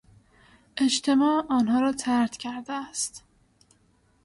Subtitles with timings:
[0.77, 3.23] اجتماع آنها را طرد کرده است.